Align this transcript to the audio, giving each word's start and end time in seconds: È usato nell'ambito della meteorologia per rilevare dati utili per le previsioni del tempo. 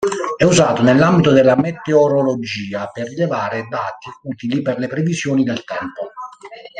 È 0.35 0.43
usato 0.43 0.81
nell'ambito 0.81 1.29
della 1.29 1.55
meteorologia 1.55 2.87
per 2.91 3.07
rilevare 3.09 3.67
dati 3.69 4.09
utili 4.23 4.63
per 4.63 4.79
le 4.79 4.87
previsioni 4.87 5.43
del 5.43 5.63
tempo. 5.63 6.09